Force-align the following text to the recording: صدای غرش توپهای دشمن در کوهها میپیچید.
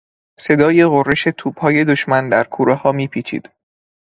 صدای 0.39 0.85
غرش 0.85 1.27
توپهای 1.37 1.85
دشمن 1.85 2.29
در 2.29 2.43
کوهها 2.43 2.91
میپیچید. 2.91 3.49